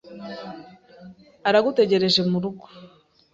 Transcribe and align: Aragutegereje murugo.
Aragutegereje 1.47 2.21
murugo. 2.31 2.65